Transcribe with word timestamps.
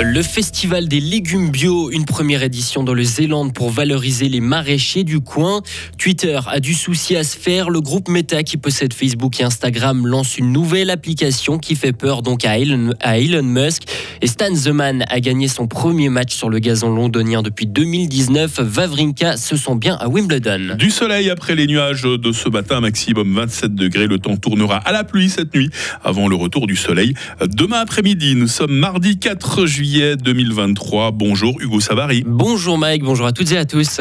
Le 0.00 0.22
festival 0.22 0.88
des 0.88 0.98
légumes 0.98 1.50
bio, 1.50 1.88
une 1.92 2.04
première 2.04 2.42
édition 2.42 2.82
dans 2.82 2.94
le 2.94 3.04
Zélande 3.04 3.54
pour 3.54 3.70
valoriser 3.70 4.28
les 4.28 4.40
maraîchers 4.40 5.04
du 5.04 5.20
coin. 5.20 5.62
Twitter 5.98 6.40
a 6.48 6.58
du 6.58 6.74
souci 6.74 7.14
à 7.14 7.22
se 7.22 7.36
faire. 7.36 7.70
Le 7.70 7.80
groupe 7.80 8.08
Meta 8.08 8.42
qui 8.42 8.56
possède 8.56 8.92
Facebook 8.92 9.40
et 9.40 9.44
Instagram 9.44 10.04
lance 10.04 10.36
une 10.36 10.50
nouvelle 10.50 10.90
application 10.90 11.58
qui 11.58 11.76
fait 11.76 11.92
peur 11.92 12.22
donc 12.22 12.44
à 12.44 12.58
Elon, 12.58 13.42
Musk. 13.44 13.84
Et 14.20 14.26
Stan 14.26 14.52
Zeman 14.52 15.04
a 15.08 15.20
gagné 15.20 15.46
son 15.46 15.68
premier 15.68 16.08
match 16.08 16.34
sur 16.34 16.50
le 16.50 16.58
gazon 16.58 16.92
londonien 16.92 17.42
depuis 17.42 17.66
2019. 17.66 18.60
Vavrinka 18.60 19.36
se 19.36 19.56
sent 19.56 19.76
bien 19.76 19.94
à 20.00 20.08
Wimbledon. 20.08 20.74
Du 20.76 20.90
soleil 20.90 21.30
après 21.30 21.54
les 21.54 21.68
nuages 21.68 22.02
de 22.02 22.32
ce 22.32 22.48
matin, 22.48 22.80
maximum 22.80 23.32
27 23.32 23.76
degrés. 23.76 24.08
Le 24.08 24.18
temps 24.18 24.36
tournera 24.36 24.78
à 24.78 24.90
la 24.90 25.04
pluie 25.04 25.30
cette 25.30 25.54
nuit 25.54 25.70
avant 26.02 26.26
le 26.26 26.34
retour 26.34 26.66
du 26.66 26.74
soleil. 26.74 27.14
Demain 27.46 27.78
après-midi, 27.78 28.34
nous 28.34 28.48
sommes 28.48 28.74
mardi 28.74 29.18
4 29.18 29.66
juillet 29.66 29.83
juillet 29.84 30.16
2023. 30.16 31.10
Bonjour 31.10 31.60
Hugo 31.60 31.78
Savary. 31.78 32.24
Bonjour 32.26 32.78
Mike, 32.78 33.02
bonjour 33.02 33.26
à 33.26 33.32
toutes 33.32 33.52
et 33.52 33.58
à 33.58 33.66
tous. 33.66 34.00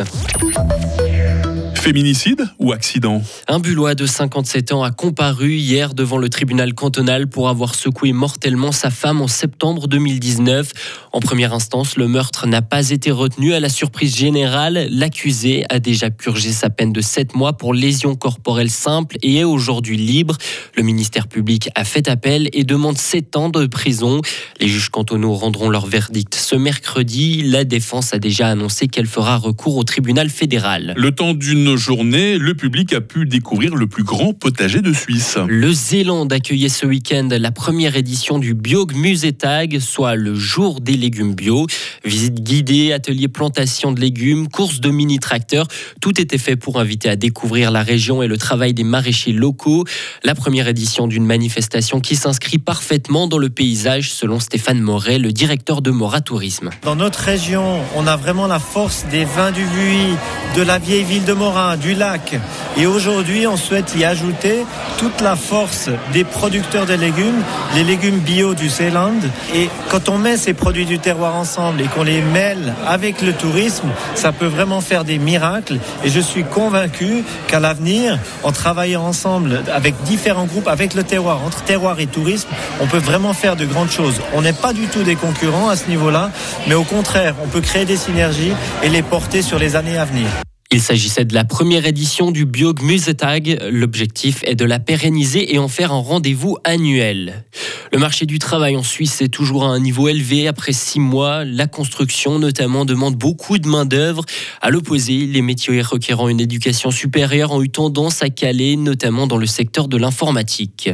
Féminicide 1.83 2.47
ou 2.59 2.71
accident 2.71 3.21
Un 3.49 3.59
Bullois 3.59 3.93
de 3.93 4.05
57 4.05 4.71
ans 4.71 4.83
a 4.83 4.91
comparu 4.91 5.55
hier 5.55 5.93
devant 5.93 6.17
le 6.17 6.29
tribunal 6.29 6.73
cantonal 6.73 7.27
pour 7.27 7.49
avoir 7.49 7.75
secoué 7.75 8.13
mortellement 8.13 8.71
sa 8.71 8.89
femme 8.89 9.19
en 9.19 9.27
septembre 9.27 9.89
2019. 9.89 10.71
En 11.11 11.19
première 11.19 11.53
instance, 11.53 11.97
le 11.97 12.07
meurtre 12.07 12.47
n'a 12.47 12.61
pas 12.61 12.91
été 12.91 13.11
retenu. 13.11 13.53
À 13.53 13.59
la 13.59 13.67
surprise 13.67 14.15
générale, 14.15 14.87
l'accusé 14.91 15.65
a 15.69 15.79
déjà 15.79 16.09
purgé 16.09 16.53
sa 16.53 16.69
peine 16.69 16.93
de 16.93 17.01
7 17.01 17.35
mois 17.35 17.51
pour 17.51 17.73
lésion 17.73 18.15
corporelle 18.15 18.71
simple 18.71 19.17
et 19.21 19.39
est 19.39 19.43
aujourd'hui 19.43 19.97
libre. 19.97 20.37
Le 20.77 20.83
ministère 20.83 21.27
public 21.27 21.69
a 21.75 21.83
fait 21.83 22.07
appel 22.07 22.47
et 22.53 22.63
demande 22.63 22.97
7 22.97 23.35
ans 23.35 23.49
de 23.49 23.65
prison. 23.65 24.21
Les 24.61 24.69
juges 24.69 24.87
cantonaux 24.87 25.33
rendront 25.33 25.69
leur 25.69 25.85
verdict 25.85 26.33
ce 26.33 26.55
mercredi. 26.55 27.41
La 27.43 27.65
défense 27.65 28.13
a 28.13 28.19
déjà 28.19 28.47
annoncé 28.47 28.87
qu'elle 28.87 29.05
fera 29.05 29.35
recours 29.35 29.75
au 29.75 29.83
tribunal 29.83 30.29
fédéral. 30.29 30.93
Le 30.95 31.11
temps 31.11 31.33
d'une 31.33 31.72
journée, 31.77 32.37
le 32.37 32.53
public 32.53 32.93
a 32.93 33.01
pu 33.01 33.25
découvrir 33.25 33.75
le 33.75 33.87
plus 33.87 34.03
grand 34.03 34.33
potager 34.33 34.81
de 34.81 34.93
Suisse. 34.93 35.37
Le 35.47 35.71
Zélande 35.71 36.31
accueillait 36.31 36.69
ce 36.69 36.85
week-end 36.85 37.29
la 37.31 37.51
première 37.51 37.95
édition 37.95 38.39
du 38.39 38.53
Biog 38.53 38.93
Musetag, 38.95 39.79
soit 39.79 40.15
le 40.15 40.35
jour 40.35 40.81
des 40.81 40.95
légumes 40.95 41.33
bio. 41.33 41.67
Visite 42.03 42.43
guidée, 42.43 42.93
atelier 42.93 43.27
plantation 43.27 43.91
de 43.91 43.99
légumes, 43.99 44.47
course 44.47 44.79
de 44.79 44.89
mini-tracteurs. 44.89 45.67
Tout 46.01 46.19
était 46.19 46.37
fait 46.37 46.55
pour 46.55 46.79
inviter 46.79 47.09
à 47.09 47.15
découvrir 47.15 47.71
la 47.71 47.83
région 47.83 48.23
et 48.23 48.27
le 48.27 48.37
travail 48.37 48.73
des 48.73 48.83
maraîchers 48.83 49.33
locaux. 49.33 49.85
La 50.23 50.35
première 50.35 50.67
édition 50.67 51.07
d'une 51.07 51.25
manifestation 51.25 51.99
qui 51.99 52.15
s'inscrit 52.15 52.57
parfaitement 52.57 53.27
dans 53.27 53.37
le 53.37 53.49
paysage, 53.49 54.11
selon 54.11 54.39
Stéphane 54.39 54.79
Moret, 54.79 55.17
le 55.17 55.31
directeur 55.31 55.81
de 55.81 55.91
Mora 55.91 56.21
Tourisme. 56.21 56.69
Dans 56.83 56.95
notre 56.95 57.19
région, 57.19 57.81
on 57.95 58.07
a 58.07 58.15
vraiment 58.15 58.47
la 58.47 58.59
force 58.59 59.05
des 59.11 59.25
vins 59.25 59.51
du 59.51 59.63
Vuy, 59.63 60.15
de 60.55 60.61
la 60.61 60.77
vieille 60.77 61.03
ville 61.03 61.25
de 61.25 61.33
Mora 61.33 61.77
du 61.77 61.95
lac. 61.95 62.39
Et 62.77 62.85
aujourd'hui, 62.85 63.47
on 63.47 63.57
souhaite 63.57 63.95
y 63.95 64.05
ajouter 64.05 64.65
toute 64.97 65.21
la 65.21 65.35
force 65.35 65.89
des 66.11 66.23
producteurs 66.23 66.85
de 66.85 66.93
légumes, 66.93 67.41
les 67.75 67.83
légumes 67.83 68.19
bio 68.19 68.53
du 68.53 68.69
Zélande. 68.69 69.29
Et 69.53 69.69
quand 69.89 70.09
on 70.09 70.17
met 70.17 70.37
ces 70.37 70.53
produits 70.53 70.85
du 70.85 70.99
terroir 70.99 71.35
ensemble 71.35 71.81
et 71.81 71.85
qu'on 71.85 72.03
les 72.03 72.21
mêle 72.21 72.73
avec 72.87 73.21
le 73.21 73.33
tourisme, 73.33 73.89
ça 74.15 74.31
peut 74.31 74.45
vraiment 74.45 74.81
faire 74.81 75.03
des 75.03 75.17
miracles. 75.17 75.77
Et 76.03 76.09
je 76.09 76.19
suis 76.19 76.43
convaincu 76.43 77.23
qu'à 77.47 77.59
l'avenir, 77.59 78.17
en 78.43 78.51
travaillant 78.51 79.03
ensemble 79.03 79.61
avec 79.73 79.95
différents 80.03 80.45
groupes, 80.45 80.67
avec 80.67 80.93
le 80.93 81.03
terroir, 81.03 81.41
entre 81.45 81.63
terroir 81.63 81.99
et 81.99 82.07
tourisme, 82.07 82.49
on 82.79 82.87
peut 82.87 82.97
vraiment 82.97 83.33
faire 83.33 83.55
de 83.55 83.65
grandes 83.65 83.91
choses. 83.91 84.19
On 84.33 84.41
n'est 84.41 84.53
pas 84.53 84.73
du 84.73 84.87
tout 84.87 85.03
des 85.03 85.15
concurrents 85.15 85.69
à 85.69 85.75
ce 85.75 85.87
niveau-là, 85.89 86.31
mais 86.67 86.75
au 86.75 86.83
contraire, 86.83 87.35
on 87.43 87.47
peut 87.47 87.61
créer 87.61 87.85
des 87.85 87.97
synergies 87.97 88.53
et 88.83 88.89
les 88.89 89.01
porter 89.01 89.41
sur 89.41 89.59
les 89.59 89.75
années 89.75 89.97
à 89.97 90.05
venir. 90.05 90.27
Il 90.73 90.81
s'agissait 90.81 91.23
de 91.23 91.35
la 91.35 91.43
première 91.43 91.85
édition 91.85 92.31
du 92.31 92.45
Biog 92.45 92.81
Musetag. 92.81 93.59
L'objectif 93.69 94.43
est 94.43 94.55
de 94.55 94.65
la 94.65 94.79
pérenniser 94.79 95.53
et 95.53 95.59
en 95.59 95.67
faire 95.67 95.91
un 95.91 95.99
rendez-vous 95.99 96.57
annuel. 96.63 97.45
Le 97.91 97.99
marché 97.99 98.25
du 98.25 98.39
travail 98.39 98.75
en 98.75 98.81
Suisse 98.81 99.21
est 99.21 99.27
toujours 99.27 99.65
à 99.65 99.67
un 99.67 99.79
niveau 99.79 100.07
élevé. 100.07 100.47
Après 100.47 100.73
six 100.73 100.99
mois, 100.99 101.45
la 101.45 101.67
construction 101.67 102.39
notamment 102.39 102.85
demande 102.85 103.15
beaucoup 103.15 103.59
de 103.59 103.67
main-d'œuvre. 103.67 104.25
À 104.61 104.71
l'opposé, 104.71 105.27
les 105.27 105.43
métiers 105.43 105.79
requérant 105.83 106.27
une 106.27 106.39
éducation 106.39 106.89
supérieure 106.89 107.51
ont 107.51 107.61
eu 107.61 107.69
tendance 107.69 108.23
à 108.23 108.31
caler, 108.31 108.75
notamment 108.75 109.27
dans 109.27 109.37
le 109.37 109.45
secteur 109.45 109.87
de 109.87 109.97
l'informatique. 109.97 110.89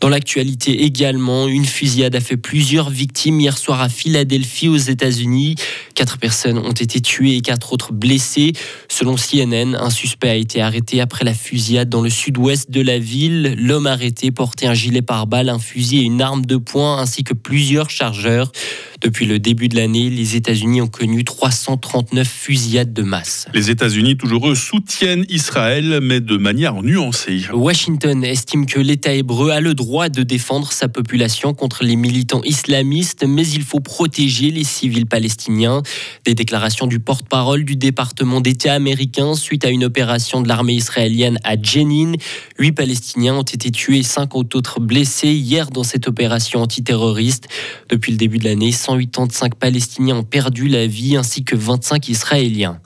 Dans 0.00 0.10
l'actualité 0.10 0.84
également, 0.84 1.48
une 1.48 1.64
fusillade 1.64 2.14
a 2.14 2.20
fait 2.20 2.36
plusieurs 2.36 2.90
victimes 2.90 3.40
hier 3.40 3.56
soir 3.56 3.80
à 3.80 3.88
Philadelphie 3.88 4.68
aux 4.68 4.76
États-Unis. 4.76 5.54
Quatre 5.94 6.18
personnes 6.18 6.58
ont 6.58 6.72
été 6.72 7.00
tuées 7.00 7.36
et 7.36 7.40
quatre 7.40 7.72
autres 7.72 7.92
blessées. 7.92 8.52
Selon 8.88 9.16
CNN, 9.16 9.74
un 9.74 9.90
suspect 9.90 10.28
a 10.28 10.34
été 10.34 10.60
arrêté 10.60 11.00
après 11.00 11.24
la 11.24 11.32
fusillade 11.32 11.88
dans 11.88 12.02
le 12.02 12.10
sud-ouest 12.10 12.70
de 12.70 12.82
la 12.82 12.98
ville. 12.98 13.54
L'homme 13.58 13.86
arrêté 13.86 14.30
portait 14.30 14.66
un 14.66 14.74
gilet 14.74 15.02
pare-balles, 15.02 15.48
un 15.48 15.58
fusil 15.58 16.00
et 16.00 16.02
une 16.02 16.20
arme 16.20 16.44
de 16.44 16.56
poing 16.56 16.98
ainsi 16.98 17.24
que 17.24 17.32
plusieurs 17.34 17.88
chargeurs. 17.88 18.52
Depuis 19.00 19.26
le 19.26 19.38
début 19.38 19.68
de 19.68 19.76
l'année, 19.76 20.08
les 20.08 20.36
États-Unis 20.36 20.80
ont 20.80 20.88
connu 20.88 21.24
339 21.24 22.26
fusillades 22.26 22.92
de 22.92 23.02
masse. 23.02 23.46
Les 23.52 23.70
États-Unis, 23.70 24.16
toujours 24.16 24.48
eux, 24.48 24.54
soutiennent 24.54 25.26
Israël, 25.28 26.00
mais 26.02 26.20
de 26.20 26.36
manière 26.36 26.82
nuancée. 26.82 27.42
Washington 27.52 28.24
estime 28.24 28.66
que 28.66 28.80
l'État 28.80 29.12
hébreu 29.12 29.50
a 29.50 29.60
le 29.60 29.74
droit 29.74 30.08
de 30.08 30.22
défendre 30.22 30.72
sa 30.72 30.88
population 30.88 31.52
contre 31.52 31.84
les 31.84 31.96
militants 31.96 32.42
islamistes, 32.44 33.24
mais 33.26 33.46
il 33.46 33.62
faut 33.62 33.80
protéger 33.80 34.50
les 34.50 34.64
civils 34.64 35.06
palestiniens. 35.06 35.82
Des 36.24 36.34
déclarations 36.34 36.86
du 36.86 36.98
porte-parole 36.98 37.64
du 37.64 37.76
département 37.76 38.40
d'État 38.40 38.72
américain 38.72 39.34
suite 39.34 39.64
à 39.64 39.68
une 39.68 39.84
opération 39.84 40.40
de 40.40 40.48
l'armée 40.48 40.74
israélienne 40.74 41.38
à 41.44 41.60
Jenin. 41.60 42.12
Huit 42.58 42.72
Palestiniens 42.72 43.34
ont 43.34 43.42
été 43.42 43.70
tués 43.70 43.98
et 43.98 44.02
cinq 44.02 44.34
autres 44.34 44.80
blessés 44.80 45.32
hier 45.32 45.70
dans 45.70 45.84
cette 45.84 46.08
opération 46.08 46.62
antiterroriste. 46.62 47.48
Depuis 47.88 48.12
le 48.12 48.18
début 48.18 48.38
de 48.38 48.44
l'année, 48.44 48.72
185 48.86 49.56
Palestiniens 49.56 50.18
ont 50.18 50.22
perdu 50.22 50.68
la 50.68 50.86
vie 50.86 51.16
ainsi 51.16 51.42
que 51.42 51.56
25 51.56 52.08
Israéliens. 52.08 52.80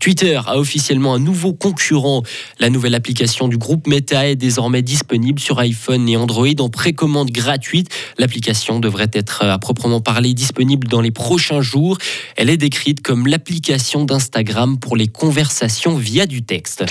Twitter 0.00 0.40
a 0.46 0.58
officiellement 0.58 1.14
un 1.14 1.18
nouveau 1.18 1.52
concurrent. 1.52 2.22
La 2.60 2.70
nouvelle 2.70 2.94
application 2.94 3.48
du 3.48 3.58
groupe 3.58 3.86
Meta 3.86 4.28
est 4.28 4.36
désormais 4.36 4.82
disponible 4.82 5.40
sur 5.40 5.58
iPhone 5.58 6.08
et 6.08 6.16
Android 6.16 6.46
en 6.58 6.68
précommande 6.68 7.30
gratuite. 7.30 7.88
L'application 8.18 8.80
devrait 8.80 9.10
être 9.12 9.44
à 9.44 9.58
proprement 9.58 10.00
parler 10.00 10.34
disponible 10.34 10.88
dans 10.88 11.00
les 11.00 11.10
prochains 11.10 11.60
jours. 11.60 11.98
Elle 12.36 12.50
est 12.50 12.56
décrite 12.56 13.02
comme 13.02 13.26
l'application 13.26 14.04
d'Instagram 14.04 14.78
pour 14.78 14.96
les 14.96 15.08
conversations 15.08 15.96
via 15.96 16.26
du 16.26 16.42
texte. 16.42 16.84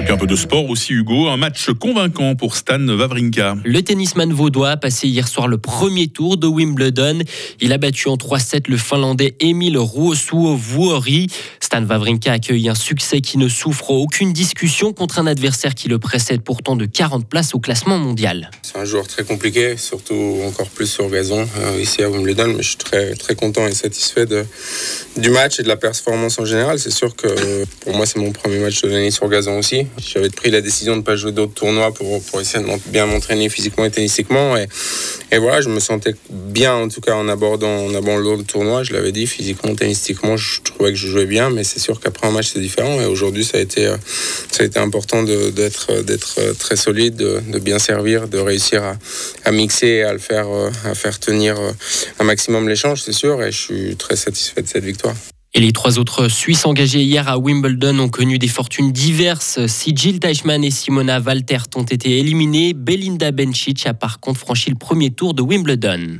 Et 0.00 0.10
un 0.10 0.16
peu 0.16 0.26
de 0.26 0.36
sport 0.36 0.68
aussi, 0.68 0.92
Hugo. 0.92 1.28
Un 1.28 1.36
match 1.36 1.70
convaincant 1.78 2.34
pour 2.36 2.56
Stan 2.56 2.80
Wawrinka. 2.80 3.56
Le 3.64 3.82
tennisman 3.82 4.32
vaudois 4.32 4.70
a 4.70 4.76
passé 4.76 5.08
hier 5.08 5.26
soir 5.26 5.48
le 5.48 5.58
premier 5.58 6.08
tour 6.08 6.36
de 6.36 6.46
Wimbledon. 6.46 7.20
Il 7.60 7.72
a 7.72 7.78
battu 7.78 8.08
en 8.08 8.16
3-7 8.16 8.64
le 8.68 8.76
Finlandais 8.76 9.36
Emil 9.40 9.76
Ruosuo-Vuori. 9.78 11.28
Stan 11.60 11.75
Wawrinka 11.84 12.32
accueille 12.32 12.68
un 12.68 12.74
succès 12.74 13.20
qui 13.20 13.38
ne 13.38 13.48
souffre 13.48 13.90
aucune 13.90 14.32
discussion 14.32 14.92
contre 14.92 15.18
un 15.18 15.26
adversaire 15.26 15.74
qui 15.74 15.88
le 15.88 15.98
précède 15.98 16.42
pourtant 16.42 16.76
de 16.76 16.86
40 16.86 17.28
places 17.28 17.54
au 17.54 17.58
classement 17.58 17.98
mondial. 17.98 18.50
C'est 18.62 18.78
un 18.78 18.84
joueur 18.84 19.06
très 19.06 19.24
compliqué, 19.24 19.76
surtout 19.76 20.40
encore 20.46 20.68
plus 20.68 20.86
sur 20.86 21.08
gazon 21.10 21.46
euh, 21.58 21.80
ici 21.80 22.02
à 22.02 22.10
Wimbledon, 22.10 22.54
mais 22.56 22.62
je 22.62 22.68
suis 22.68 22.78
très, 22.78 23.14
très 23.14 23.34
content 23.34 23.66
et 23.66 23.72
satisfait 23.72 24.26
du 25.16 25.30
match 25.30 25.60
et 25.60 25.62
de 25.62 25.68
la 25.68 25.76
performance 25.76 26.38
en 26.38 26.44
général. 26.44 26.78
C'est 26.78 26.90
sûr 26.90 27.14
que 27.14 27.64
pour 27.80 27.94
moi 27.94 28.06
c'est 28.06 28.18
mon 28.18 28.32
premier 28.32 28.58
match 28.58 28.82
de 28.82 28.88
l'année 28.88 29.10
sur 29.10 29.28
gazon 29.28 29.58
aussi. 29.58 29.86
J'avais 29.98 30.30
pris 30.30 30.50
la 30.50 30.60
décision 30.60 30.92
de 30.92 30.98
ne 30.98 31.04
pas 31.04 31.16
jouer 31.16 31.32
d'autres 31.32 31.54
tournois 31.54 31.92
pour, 31.92 32.22
pour 32.22 32.40
essayer 32.40 32.64
de 32.64 32.90
bien 32.90 33.06
m'entraîner 33.06 33.48
physiquement 33.48 33.84
et 33.84 33.90
tennistiquement 33.90 34.56
et, 34.56 34.66
et 35.32 35.38
voilà, 35.38 35.60
je 35.60 35.68
me 35.68 35.80
sentais 35.80 36.14
bien 36.30 36.74
en 36.74 36.88
tout 36.88 37.00
cas 37.00 37.14
en 37.14 37.28
abordant, 37.28 37.86
en 37.86 37.94
abordant 37.94 38.36
le 38.36 38.44
tournoi. 38.44 38.82
Je 38.82 38.92
l'avais 38.92 39.12
dit, 39.12 39.26
physiquement, 39.26 39.74
tennistiquement, 39.74 40.36
je 40.36 40.60
trouvais 40.62 40.90
que 40.90 40.96
je 40.96 41.08
jouais 41.08 41.26
bien, 41.26 41.50
mais 41.56 41.64
c'est 41.64 41.80
sûr 41.80 41.98
qu'après 41.98 42.28
un 42.28 42.30
match 42.30 42.50
c'est 42.52 42.60
différent. 42.60 43.00
Et 43.00 43.06
aujourd'hui, 43.06 43.44
ça 43.44 43.56
a 43.58 43.60
été, 43.60 43.86
euh, 43.86 43.96
ça 44.52 44.62
a 44.62 44.66
été 44.66 44.78
important 44.78 45.22
d'être, 45.22 46.02
d'être 46.02 46.52
très 46.58 46.76
solide, 46.76 47.16
de, 47.16 47.58
bien 47.58 47.78
servir, 47.78 48.28
de 48.28 48.38
réussir 48.38 48.82
à, 49.44 49.50
mixer 49.50 49.86
et 49.86 50.02
à 50.02 50.12
le 50.12 50.18
faire, 50.18 50.48
euh, 50.48 50.70
à 50.84 50.94
faire 50.94 51.18
tenir 51.18 51.58
euh, 51.58 51.72
un 52.20 52.24
maximum 52.24 52.68
l'échange, 52.68 53.02
c'est 53.02 53.12
sûr. 53.12 53.42
Et 53.42 53.50
je 53.50 53.58
suis 53.58 53.96
très 53.96 54.16
satisfait 54.16 54.62
de 54.62 54.68
cette 54.68 54.84
victoire. 54.84 55.14
Et 55.54 55.60
les 55.60 55.72
trois 55.72 55.98
autres 55.98 56.28
Suisses 56.28 56.66
engagés 56.66 57.00
hier 57.00 57.30
à 57.30 57.38
Wimbledon 57.38 57.98
ont 58.00 58.10
connu 58.10 58.38
des 58.38 58.46
fortunes 58.46 58.92
diverses. 58.92 59.66
Si 59.68 59.96
Jill 59.96 60.20
Teichmann 60.20 60.62
et 60.62 60.70
Simona 60.70 61.18
Waltert 61.18 61.64
ont 61.76 61.82
été 61.82 62.18
éliminés, 62.18 62.74
Belinda 62.74 63.30
Bencic 63.30 63.86
a 63.86 63.94
par 63.94 64.20
contre 64.20 64.38
franchi 64.38 64.68
le 64.68 64.76
premier 64.76 65.12
tour 65.12 65.32
de 65.32 65.40
Wimbledon. 65.40 66.18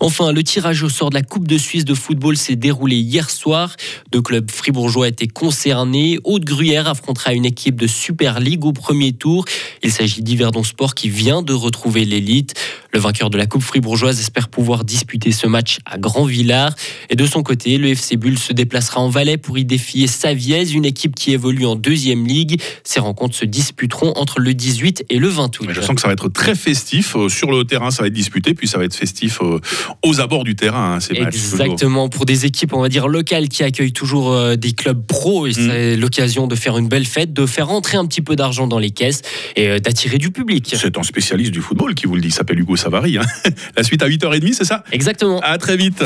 Enfin, 0.00 0.32
le 0.32 0.42
tirage 0.42 0.82
au 0.82 0.88
sort 0.88 1.10
de 1.10 1.14
la 1.14 1.22
Coupe 1.22 1.46
de 1.46 1.58
Suisse 1.58 1.84
de 1.84 1.94
football 1.94 2.36
s'est 2.36 2.56
déroulé 2.56 2.96
hier 2.96 3.30
soir. 3.30 3.76
Deux 4.12 4.22
clubs 4.22 4.50
fribourgeois 4.50 5.08
étaient 5.08 5.28
concernés. 5.28 6.18
Haute-Gruyère 6.24 6.88
affrontera 6.88 7.34
une 7.34 7.44
équipe 7.44 7.76
de 7.76 7.86
Super 7.86 8.40
League 8.40 8.64
au 8.64 8.72
premier 8.72 9.12
tour. 9.12 9.44
Il 9.82 9.92
s'agit 9.92 10.22
d'Yverdon 10.22 10.62
Sport 10.62 10.94
qui 10.94 11.08
vient 11.08 11.42
de 11.42 11.52
retrouver 11.52 12.04
l'élite. 12.04 12.54
Le 12.94 13.00
vainqueur 13.00 13.28
de 13.28 13.36
la 13.36 13.46
Coupe 13.46 13.64
fribourgeoise 13.64 14.20
espère 14.20 14.46
pouvoir 14.46 14.84
disputer 14.84 15.32
ce 15.32 15.48
match 15.48 15.78
à 15.84 15.98
Grand-Villard. 15.98 16.76
Et 17.10 17.16
de 17.16 17.26
son 17.26 17.42
côté, 17.42 17.76
le 17.76 17.88
FC 17.88 18.16
Bull 18.16 18.38
se 18.38 18.52
déplacera 18.52 19.00
en 19.00 19.08
Valais 19.08 19.36
pour 19.36 19.58
y 19.58 19.64
défier 19.64 20.06
Saviez, 20.06 20.70
une 20.70 20.84
équipe 20.84 21.16
qui 21.16 21.32
évolue 21.32 21.66
en 21.66 21.74
deuxième 21.74 22.24
ligue. 22.24 22.62
Ces 22.84 23.00
rencontres 23.00 23.34
se 23.34 23.46
disputeront 23.46 24.12
entre 24.14 24.38
le 24.38 24.54
18 24.54 25.06
et 25.10 25.18
le 25.18 25.26
20 25.26 25.58
août. 25.58 25.68
Je 25.70 25.80
sens 25.80 25.96
que 25.96 26.02
ça 26.02 26.06
va 26.06 26.12
être 26.12 26.28
très 26.28 26.54
festif. 26.54 27.16
Euh, 27.16 27.28
sur 27.28 27.50
le 27.50 27.64
terrain, 27.64 27.90
ça 27.90 28.04
va 28.04 28.06
être 28.06 28.14
disputé, 28.14 28.54
puis 28.54 28.68
ça 28.68 28.78
va 28.78 28.84
être 28.84 28.94
festif 28.94 29.40
euh, 29.42 29.58
aux 30.04 30.20
abords 30.20 30.44
du 30.44 30.54
terrain. 30.54 30.94
Hein, 30.94 31.00
ces 31.00 31.14
matchs, 31.14 31.34
Exactement. 31.34 32.08
Pour 32.08 32.26
des 32.26 32.46
équipes, 32.46 32.74
on 32.74 32.80
va 32.80 32.88
dire, 32.88 33.08
locales 33.08 33.48
qui 33.48 33.64
accueillent 33.64 33.92
toujours 33.92 34.30
euh, 34.30 34.54
des 34.54 34.70
clubs 34.70 35.04
pro, 35.04 35.48
et 35.48 35.50
mm. 35.50 35.52
c'est 35.54 35.96
l'occasion 35.96 36.46
de 36.46 36.54
faire 36.54 36.78
une 36.78 36.86
belle 36.86 37.06
fête, 37.06 37.32
de 37.32 37.44
faire 37.44 37.66
rentrer 37.66 37.96
un 37.96 38.06
petit 38.06 38.22
peu 38.22 38.36
d'argent 38.36 38.68
dans 38.68 38.78
les 38.78 38.92
caisses 38.92 39.22
et 39.56 39.80
d'attirer 39.80 40.18
du 40.18 40.30
public. 40.30 40.72
C'est 40.78 40.96
un 40.96 41.02
spécialiste 41.02 41.50
du 41.50 41.60
football 41.60 41.96
qui 41.96 42.06
vous 42.06 42.14
le 42.14 42.20
dit, 42.20 42.30
s'appelle 42.30 42.60
Hugo 42.60 42.76
Savary. 42.84 43.18
Hein. 43.18 43.24
La 43.76 43.82
suite 43.82 44.02
à 44.02 44.08
8h30, 44.08 44.52
c'est 44.52 44.64
ça? 44.64 44.84
Exactement. 44.92 45.40
À 45.40 45.56
très 45.58 45.76
vite. 45.76 46.04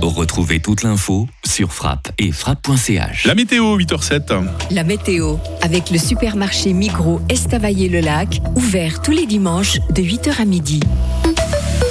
Retrouvez 0.00 0.58
toute 0.58 0.82
l'info 0.82 1.28
sur 1.44 1.72
frappe 1.72 2.08
et 2.18 2.32
frappe.ch. 2.32 3.26
La 3.26 3.34
météo, 3.34 3.78
8h07. 3.78 4.42
La 4.70 4.84
météo, 4.84 5.36
avec 5.60 5.90
le 5.90 5.98
supermarché 5.98 6.72
Migros 6.72 7.20
Estavayer-le-Lac, 7.28 8.40
ouvert 8.56 9.02
tous 9.02 9.12
les 9.12 9.26
dimanches 9.26 9.78
de 9.90 10.02
8h 10.02 10.40
à 10.40 10.44
midi. 10.44 10.80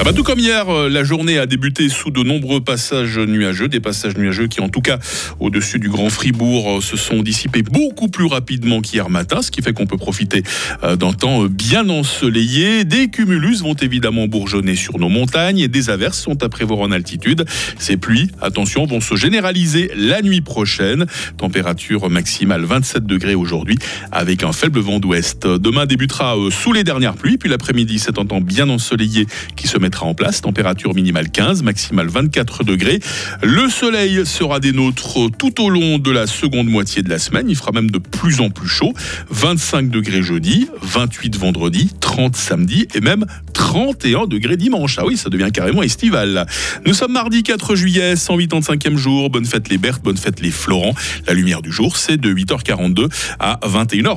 Ah 0.02 0.04
bah 0.04 0.14
tout 0.14 0.24
comme 0.24 0.40
hier, 0.40 0.68
euh, 0.68 0.90
la 0.90 1.04
journée 1.04 1.38
a 1.38 1.46
débuté 1.46 1.88
sous 1.88 2.10
de 2.10 2.24
nombreux 2.24 2.60
passages 2.60 3.20
nuageux, 3.20 3.68
des 3.68 3.80
passages 3.80 4.18
nuageux 4.18 4.48
qui 4.48 4.60
en 4.60 4.68
tout 4.68 4.82
cas 4.82 4.98
au-dessus 5.40 5.78
du 5.78 5.90
Grand 5.90 6.10
Fribourg 6.10 6.78
euh, 6.80 6.82
se 6.82 6.98
sont 6.98 7.22
dissipés 7.22 7.62
beaucoup 7.62 8.08
plus 8.08 8.26
rapidement 8.26 8.82
qu'hier 8.82 9.12
matin, 9.12 9.44
ce 9.44 9.52
qui 9.52 9.62
fait 9.62 9.74
qu'on 9.74 9.86
peut 9.86 9.98
profiter 9.98 10.42
euh, 10.84 10.96
d'un 10.96 11.14
temps 11.14 11.44
bien 11.44 11.88
ensoleillé. 11.88 12.84
Des 12.84 13.10
cumulus 13.10 13.62
vont 13.62 13.76
évidemment 13.76 14.26
bourgeonner 14.26 14.76
sur 14.76 14.98
nos 14.98 15.08
montagnes 15.08 15.60
et 15.60 15.68
des 15.68 15.92
averses 15.92 16.20
sont 16.20 16.42
à 16.42 16.50
prévoir 16.50 16.80
en 16.80 16.92
altitude. 16.92 17.46
Ces 17.78 17.96
pluies, 17.96 18.32
attention, 18.42 18.88
vont 18.88 19.02
se 19.02 19.16
généraliser 19.16 19.92
la 19.96 20.24
nuit 20.24 20.42
prochaine. 20.42 21.06
Température 21.38 22.10
maximale 22.10 22.64
27 22.64 23.06
degrés 23.06 23.36
aujourd'hui 23.36 23.78
avec 24.12 24.42
un 24.42 24.52
faible 24.52 24.80
vent 24.80 25.00
d'ouest. 25.00 25.46
Demain 25.46 25.86
débutera 25.86 26.36
sous 26.50 26.74
les 26.74 26.84
dernières 26.84 27.14
pluies, 27.14 27.38
puis 27.38 27.52
l'après-midi 27.52 28.00
c'est 28.00 28.18
un 28.18 28.26
temps 28.26 28.42
bien 28.42 28.68
ensoleillé 28.68 29.28
qui 29.56 29.68
se 29.68 29.78
met 29.78 29.91
en 30.00 30.14
place. 30.14 30.42
Température 30.42 30.96
minimale 30.96 31.30
15, 31.30 31.64
maximale 31.64 32.08
24 32.08 32.64
degrés. 32.64 33.00
Le 33.44 33.70
soleil 33.70 34.26
sera 34.26 34.60
des 34.60 34.72
nôtres 34.72 35.30
tout 35.38 35.62
au 35.62 35.70
long 35.70 36.00
de 36.00 36.12
la 36.12 36.28
seconde 36.28 36.68
moitié 36.68 37.04
de 37.04 37.10
la 37.10 37.20
semaine. 37.20 37.50
Il 37.50 37.56
fera 37.56 37.72
même 37.72 37.92
de 37.92 38.00
plus 38.00 38.42
en 38.42 38.50
plus 38.50 38.68
chaud. 38.68 38.94
25 39.30 39.90
degrés 39.90 40.24
jeudi, 40.24 40.68
28 40.82 41.38
vendredi, 41.38 41.90
30 42.00 42.36
samedi 42.36 42.88
et 42.96 43.02
même 43.02 43.26
31 43.54 44.28
degrés 44.28 44.58
dimanche. 44.58 44.98
Ah 44.98 45.06
oui, 45.06 45.18
ça 45.18 45.30
devient 45.30 45.52
carrément 45.54 45.84
estival. 45.84 46.46
Nous 46.86 46.94
sommes 46.94 47.14
mardi 47.14 47.44
4 47.44 47.76
juillet, 47.76 48.16
185e 48.16 48.98
jour. 48.98 49.30
Bonne 49.30 49.46
fête 49.46 49.70
les 49.70 49.78
Berthes, 49.78 50.04
bonne 50.04 50.18
fête 50.18 50.42
les 50.42 50.52
Florent. 50.52 50.96
La 51.28 51.34
lumière 51.34 51.62
du 51.62 51.72
jour, 51.72 51.98
c'est 51.98 52.18
de 52.18 52.34
8h42 52.34 53.08
à 53.40 53.60
21h20. 53.64 54.12